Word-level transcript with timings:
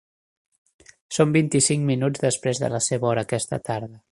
Són 1.17 1.35
vint-i-cinc 1.35 1.85
minuts 1.91 2.25
després 2.27 2.65
de 2.65 2.71
la 2.77 2.83
seva 2.89 3.09
hora 3.13 3.27
aquesta 3.29 3.65
tarda. 3.71 4.05